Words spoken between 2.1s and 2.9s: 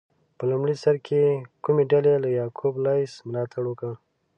له یعقوب